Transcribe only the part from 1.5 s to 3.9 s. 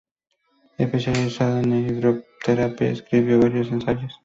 en hidroterapia, escribió varios